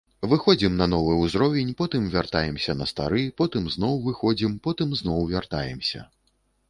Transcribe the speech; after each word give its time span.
Выходзім 0.29 0.71
на 0.77 0.85
новы 0.93 1.11
ўзровень, 1.23 1.73
потым 1.81 2.07
вяртаемся 2.15 2.75
на 2.79 2.87
стары, 2.93 3.23
потым 3.43 3.69
зноў 3.75 4.01
выходзім, 4.09 4.57
потым 4.69 4.99
зноў 5.03 5.19
вяртаемся. 5.35 6.01